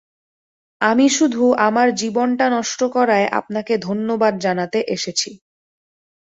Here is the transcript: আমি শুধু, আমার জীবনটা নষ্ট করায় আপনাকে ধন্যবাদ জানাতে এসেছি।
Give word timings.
আমি 0.81 1.05
শুধু, 1.09 1.43
আমার 1.67 1.87
জীবনটা 1.93 2.45
নষ্ট 2.49 2.79
করায় 2.91 3.27
আপনাকে 3.39 3.73
ধন্যবাদ 3.79 4.33
জানাতে 4.39 4.79
এসেছি। 4.87 5.29